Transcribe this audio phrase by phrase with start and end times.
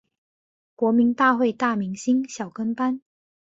[0.75, 3.01] 国民大会大明星小跟班